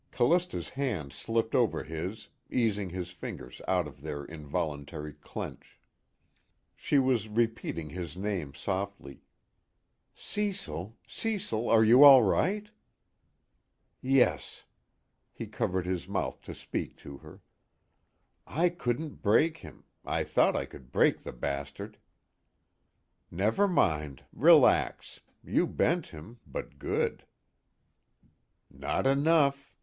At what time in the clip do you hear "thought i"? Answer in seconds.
20.23-20.65